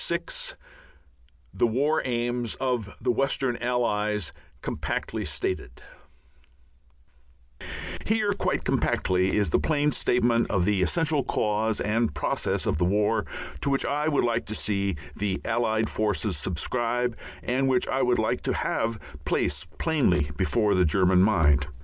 [0.07, 0.21] VI
[1.53, 4.31] THE WAR AIMS OF THE WESTERN ALLIES
[8.07, 12.85] Here, quite compactly, is the plain statement of the essential cause and process of the
[12.85, 13.27] war
[13.61, 18.01] to which I would like to see the Allied Foreign Offices subscribe, and which I
[18.01, 21.67] would like to have placed plainly before the German mind.